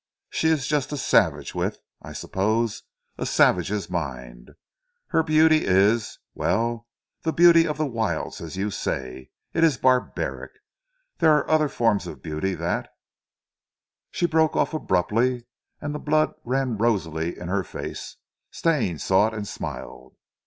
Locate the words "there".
11.19-11.37